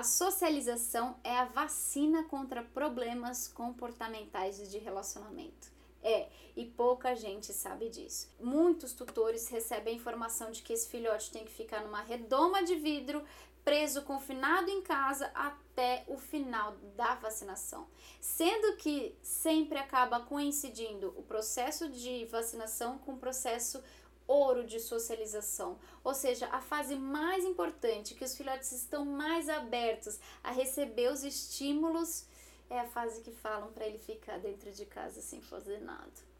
[0.00, 5.70] a socialização é a vacina contra problemas comportamentais de relacionamento.
[6.02, 8.32] É, e pouca gente sabe disso.
[8.40, 12.76] Muitos tutores recebem a informação de que esse filhote tem que ficar numa redoma de
[12.76, 13.22] vidro,
[13.62, 17.86] preso, confinado em casa até o final da vacinação.
[18.22, 23.84] Sendo que sempre acaba coincidindo o processo de vacinação com o processo
[24.30, 30.20] ouro de socialização, ou seja, a fase mais importante que os filhotes estão mais abertos
[30.42, 32.26] a receber os estímulos
[32.70, 36.30] é a fase que falam para ele ficar dentro de casa sem fazer nada.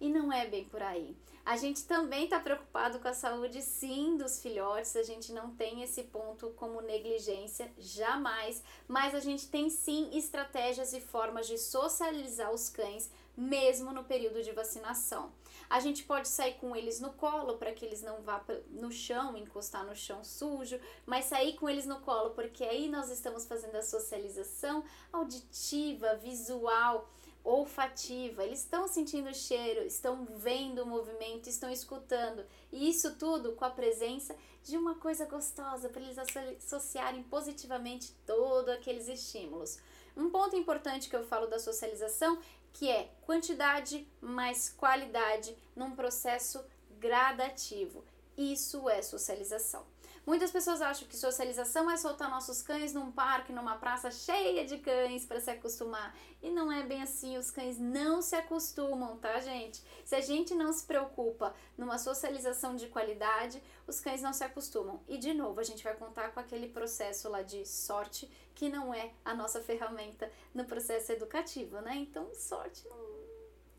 [0.00, 1.16] E não é bem por aí.
[1.44, 4.96] A gente também está preocupado com a saúde, sim, dos filhotes.
[4.96, 8.62] A gente não tem esse ponto como negligência, jamais.
[8.88, 14.42] Mas a gente tem sim estratégias e formas de socializar os cães, mesmo no período
[14.42, 15.32] de vacinação.
[15.68, 19.36] A gente pode sair com eles no colo para que eles não vá no chão,
[19.36, 23.76] encostar no chão sujo, mas sair com eles no colo porque aí nós estamos fazendo
[23.76, 27.08] a socialização auditiva, visual
[27.44, 32.42] olfativa, eles estão sentindo o cheiro, estão vendo o movimento, estão escutando.
[32.72, 38.70] E isso tudo com a presença de uma coisa gostosa para eles associarem positivamente todos
[38.70, 39.78] aqueles estímulos.
[40.16, 42.38] Um ponto importante que eu falo da socialização
[42.74, 46.62] que é quantidade mais qualidade num processo
[46.98, 48.04] gradativo.
[48.36, 49.84] Isso é socialização.
[50.26, 54.78] Muitas pessoas acham que socialização é soltar nossos cães num parque, numa praça cheia de
[54.78, 56.16] cães para se acostumar.
[56.42, 59.82] E não é bem assim, os cães não se acostumam, tá, gente?
[60.02, 65.02] Se a gente não se preocupa numa socialização de qualidade, os cães não se acostumam.
[65.06, 68.94] E de novo, a gente vai contar com aquele processo lá de sorte, que não
[68.94, 71.96] é a nossa ferramenta no processo educativo, né?
[71.96, 73.13] Então, sorte não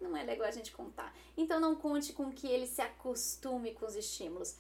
[0.10, 1.14] não é legal a gente contar.
[1.36, 4.56] Então não conte com que ele se acostume com os estímulos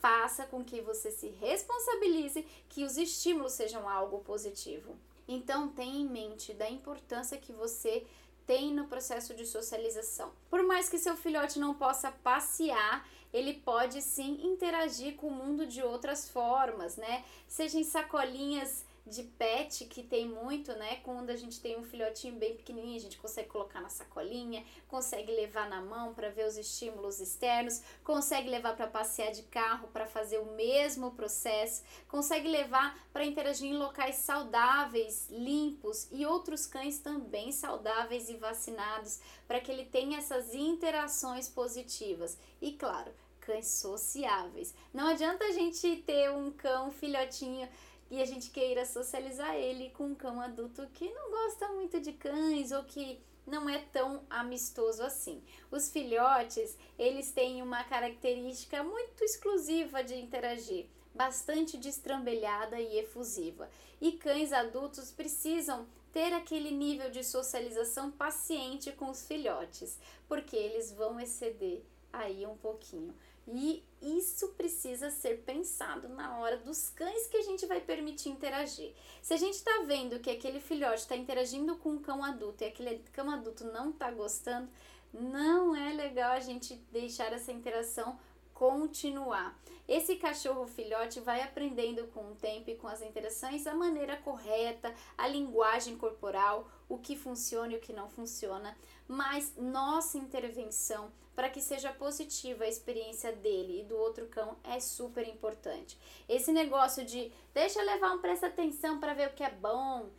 [0.00, 4.96] faça com que você se responsabilize que os estímulos sejam algo positivo.
[5.28, 8.04] Então tenha em mente da importância que você
[8.46, 10.32] tem no processo de socialização.
[10.48, 15.66] Por mais que seu filhote não possa passear, ele pode sim interagir com o mundo
[15.66, 17.24] de outras formas, né?
[17.46, 20.96] Seja em sacolinhas de pet que tem muito, né?
[21.02, 25.32] Quando a gente tem um filhotinho bem pequenininho, a gente consegue colocar na sacolinha, consegue
[25.32, 30.06] levar na mão para ver os estímulos externos, consegue levar para passear de carro para
[30.06, 36.98] fazer o mesmo processo, consegue levar para interagir em locais saudáveis, limpos e outros cães
[36.98, 42.38] também saudáveis e vacinados, para que ele tenha essas interações positivas.
[42.60, 44.74] E claro, cães sociáveis.
[44.92, 47.68] Não adianta a gente ter um cão filhotinho
[48.10, 52.12] e a gente queira socializar ele com um cão adulto que não gosta muito de
[52.12, 55.42] cães ou que não é tão amistoso assim.
[55.70, 63.68] Os filhotes, eles têm uma característica muito exclusiva de interagir, bastante destrambelhada e efusiva.
[64.00, 69.98] E cães adultos precisam ter aquele nível de socialização paciente com os filhotes,
[70.28, 71.82] porque eles vão exceder
[72.12, 73.14] aí um pouquinho.
[73.52, 78.94] E isso precisa ser pensado na hora dos cães que a gente vai permitir interagir.
[79.20, 82.66] Se a gente está vendo que aquele filhote está interagindo com um cão adulto e
[82.66, 84.70] aquele cão adulto não está gostando,
[85.12, 88.18] não é legal a gente deixar essa interação
[88.60, 89.58] continuar.
[89.88, 94.94] Esse cachorro filhote vai aprendendo com o tempo e com as interações a maneira correta,
[95.16, 98.76] a linguagem corporal, o que funciona e o que não funciona,
[99.08, 104.78] mas nossa intervenção para que seja positiva a experiência dele e do outro cão é
[104.78, 105.98] super importante.
[106.28, 110.10] Esse negócio de deixa levar um presta atenção para ver o que é bom.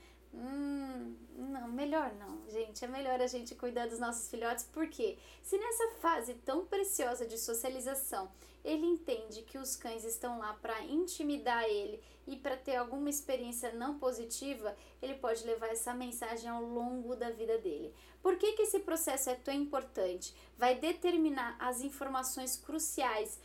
[2.01, 2.83] Melhor não, gente.
[2.83, 7.37] É melhor a gente cuidar dos nossos filhotes, porque se nessa fase tão preciosa de
[7.37, 8.31] socialização
[8.63, 13.71] ele entende que os cães estão lá para intimidar ele e para ter alguma experiência
[13.73, 17.93] não positiva, ele pode levar essa mensagem ao longo da vida dele.
[18.21, 20.35] Por que, que esse processo é tão importante?
[20.57, 23.39] Vai determinar as informações cruciais,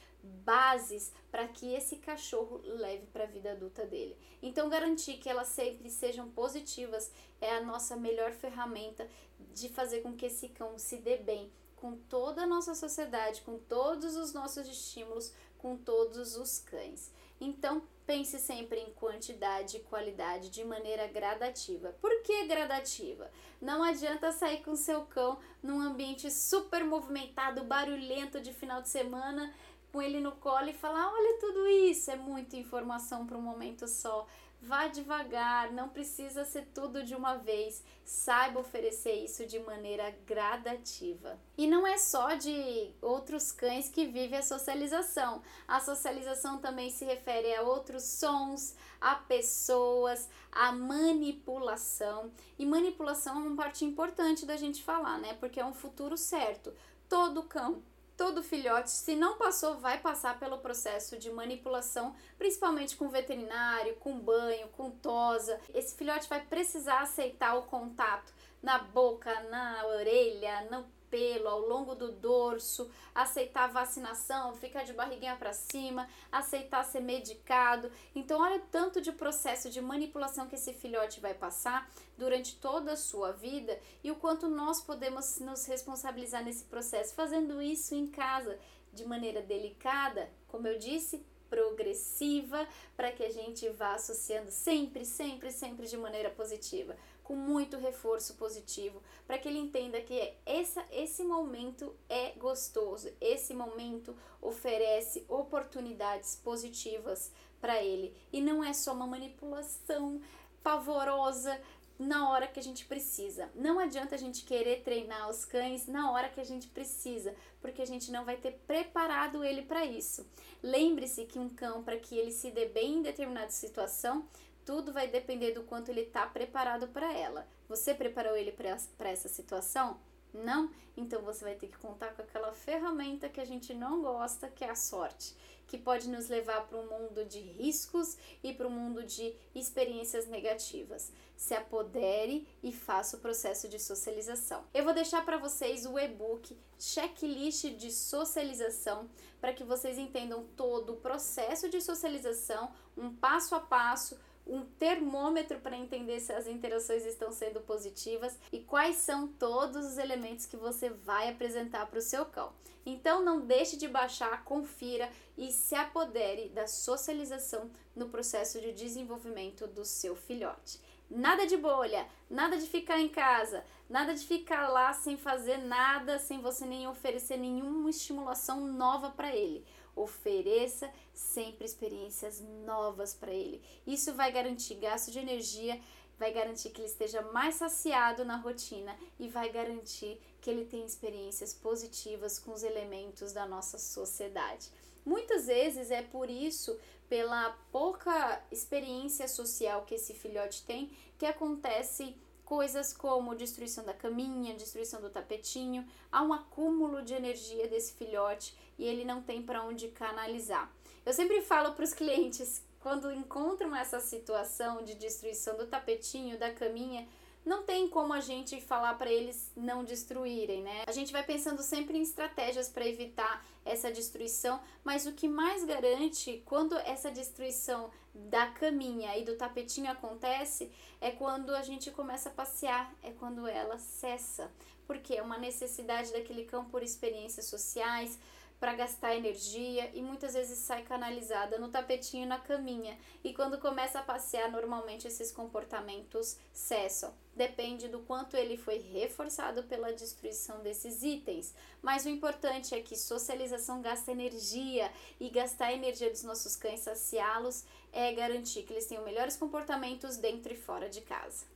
[0.44, 4.16] bases para que esse cachorro leve para a vida adulta dele.
[4.42, 9.08] Então, garantir que elas sempre sejam positivas é a nossa melhor ferramenta
[9.52, 13.58] de fazer com que esse cão se dê bem com toda a nossa sociedade, com
[13.58, 17.12] todos os nossos estímulos, com todos os cães.
[17.40, 21.94] Então, pense sempre em quantidade e qualidade de maneira gradativa.
[22.00, 23.31] Por que gradativa?
[23.61, 29.52] Não adianta sair com seu cão num ambiente super movimentado, barulhento de final de semana,
[29.93, 33.87] com ele no colo e falar: olha tudo isso, é muita informação para um momento
[33.88, 34.27] só.
[34.61, 37.85] Vá devagar, não precisa ser tudo de uma vez.
[38.05, 41.38] Saiba oferecer isso de maneira gradativa.
[41.59, 45.43] E não é só de outros cães que vivem a socialização.
[45.69, 52.33] A socialização também se refere a outros sons, a pessoas, a manipulação.
[52.59, 55.35] E manipulação é uma parte importante da gente falar, né?
[55.35, 56.73] Porque é um futuro certo.
[57.09, 57.83] Todo cão
[58.16, 64.18] todo filhote, se não passou, vai passar pelo processo de manipulação, principalmente com veterinário, com
[64.18, 65.60] banho, com tosa.
[65.74, 68.32] Esse filhote vai precisar aceitar o contato
[68.62, 75.37] na boca, na orelha, no pelo, ao longo do dorso, aceitar vacinação, ficar de barriguinha
[75.37, 77.91] para cima, aceitar ser medicado.
[78.14, 82.93] Então, olha o tanto de processo de manipulação que esse filhote vai passar durante toda
[82.93, 88.06] a sua vida e o quanto nós podemos nos responsabilizar nesse processo, fazendo isso em
[88.06, 88.59] casa
[88.93, 92.67] de maneira delicada, como eu disse, progressiva,
[92.97, 98.34] para que a gente vá associando sempre, sempre, sempre de maneira positiva com muito reforço
[98.34, 106.37] positivo, para que ele entenda que essa, esse momento é gostoso, esse momento oferece oportunidades
[106.37, 110.20] positivas para ele e não é só uma manipulação
[110.62, 111.61] pavorosa
[111.99, 113.50] na hora que a gente precisa.
[113.55, 117.82] Não adianta a gente querer treinar os cães na hora que a gente precisa, porque
[117.82, 120.26] a gente não vai ter preparado ele para isso.
[120.62, 124.28] Lembre-se que um cão, para que ele se dê bem em determinada situação,
[124.66, 127.46] tudo vai depender do quanto ele está preparado para ela.
[127.68, 130.00] Você preparou ele para essa situação?
[130.34, 130.70] Não?
[130.96, 134.64] Então você vai ter que contar com aquela ferramenta que a gente não gosta, que
[134.64, 135.36] é a sorte,
[135.68, 140.26] que pode nos levar para um mundo de riscos e para um mundo de experiências
[140.26, 141.12] negativas.
[141.36, 144.64] Se apodere e faça o processo de socialização.
[144.74, 149.08] Eu vou deixar para vocês o e-book Checklist de Socialização
[149.40, 155.58] para que vocês entendam todo o processo de socialização, um passo a passo um termômetro
[155.58, 160.56] para entender se as interações estão sendo positivas e quais são todos os elementos que
[160.56, 162.52] você vai apresentar para o seu cão.
[162.84, 169.66] Então não deixe de baixar, confira e se apodere da socialização no processo de desenvolvimento
[169.66, 170.81] do seu filhote.
[171.10, 176.19] Nada de bolha, nada de ficar em casa, nada de ficar lá sem fazer nada,
[176.19, 179.64] sem você nem oferecer nenhuma estimulação nova para ele.
[179.96, 183.60] Ofereça sempre experiências novas para ele.
[183.84, 185.81] Isso vai garantir gasto de energia,
[186.19, 190.87] vai garantir que ele esteja mais saciado na rotina e vai garantir que ele tenha
[190.87, 194.70] experiências positivas com os elementos da nossa sociedade.
[195.04, 196.78] Muitas vezes é por isso,
[197.08, 202.16] pela pouca experiência social que esse filhote tem, que acontece
[202.46, 208.56] coisas como destruição da caminha, destruição do tapetinho, há um acúmulo de energia desse filhote
[208.78, 210.72] e ele não tem para onde canalizar.
[211.04, 216.52] Eu sempre falo para os clientes quando encontram essa situação de destruição do tapetinho, da
[216.52, 217.06] caminha,
[217.46, 220.82] não tem como a gente falar para eles não destruírem, né?
[220.84, 225.64] A gente vai pensando sempre em estratégias para evitar essa destruição, mas o que mais
[225.64, 232.31] garante quando essa destruição da caminha e do tapetinho acontece é quando a gente começa
[232.31, 234.50] a passear, é quando ela cessa,
[234.84, 238.19] porque é uma necessidade daquele cão por experiências sociais,
[238.58, 242.99] para gastar energia e muitas vezes sai canalizada no tapetinho na caminha.
[243.23, 247.14] E quando começa a passear, normalmente esses comportamentos cessam.
[247.35, 251.55] Depende do quanto ele foi reforçado pela destruição desses itens.
[251.82, 256.81] Mas o importante é que socialização gasta energia e gastar a energia dos nossos cães,
[256.81, 261.56] saciá-los, é garantir que eles tenham melhores comportamentos dentro e fora de casa.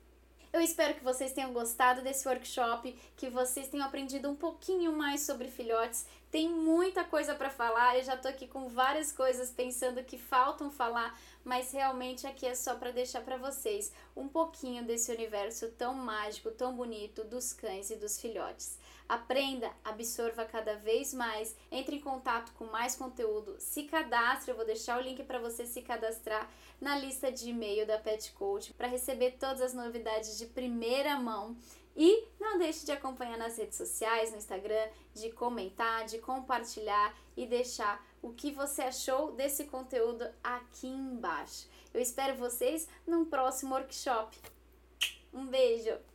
[0.53, 5.21] Eu espero que vocês tenham gostado desse workshop, que vocês tenham aprendido um pouquinho mais
[5.21, 6.05] sobre filhotes.
[6.29, 10.69] Tem muita coisa para falar, eu já tô aqui com várias coisas pensando que faltam
[10.69, 15.95] falar, mas realmente aqui é só para deixar para vocês um pouquinho desse universo tão
[15.95, 18.77] mágico, tão bonito dos cães e dos filhotes.
[19.11, 24.65] Aprenda, absorva cada vez mais, entre em contato com mais conteúdo, se cadastre, eu vou
[24.65, 26.49] deixar o link para você se cadastrar
[26.81, 31.57] na lista de e-mail da Pet Coach para receber todas as novidades de primeira mão.
[31.97, 37.49] E não deixe de acompanhar nas redes sociais, no Instagram, de comentar, de compartilhar e
[37.49, 41.69] deixar o que você achou desse conteúdo aqui embaixo.
[41.93, 44.39] Eu espero vocês num próximo workshop.
[45.35, 46.10] Um beijo!